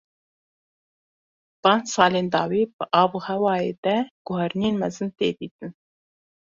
Van 1.63 1.81
salên 1.93 2.27
dawî 2.33 2.63
di 2.71 2.75
avûhewayê 3.01 3.73
de 3.83 3.97
guherînên 4.27 4.75
mezin 4.81 5.09
tê 5.17 5.29
dîtin. 5.39 5.71